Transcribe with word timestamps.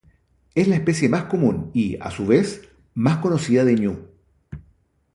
Es 0.55 0.67
la 0.67 0.77
especie 0.77 1.07
más 1.09 1.25
común 1.25 1.69
y, 1.75 1.95
a 2.01 2.09
su 2.09 2.25
vez, 2.25 2.67
más 2.95 3.17
conocida 3.19 3.63
de 3.63 3.75
ñu. 3.75 4.07